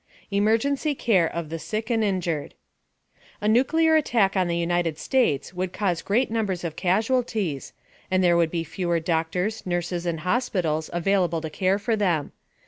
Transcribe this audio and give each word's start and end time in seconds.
EMERGENCY 0.31 0.95
CARE 0.95 1.27
OF 1.27 1.49
THE 1.49 1.59
SICK 1.59 1.91
AND 1.91 2.03
INJURED 2.03 2.55
A 3.39 3.47
nuclear 3.47 3.95
attack 3.95 4.35
on 4.35 4.47
the 4.47 4.57
United 4.57 4.97
States 4.97 5.53
would 5.53 5.73
cause 5.73 6.01
great 6.01 6.31
numbers 6.31 6.63
of 6.63 6.75
casualties, 6.75 7.71
and 8.09 8.23
there 8.23 8.35
would 8.35 8.49
be 8.49 8.63
fewer 8.63 8.99
doctors, 8.99 9.63
nurses 9.63 10.07
and 10.07 10.21
hospitals 10.21 10.89
available 10.91 11.39
to 11.41 11.51
care 11.51 11.77
for 11.77 11.95
them. 11.95 12.31